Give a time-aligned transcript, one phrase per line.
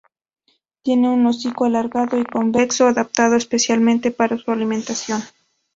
[0.81, 5.21] Tiene un hocico alargado y convexo, adaptado especialmente para su alimentación.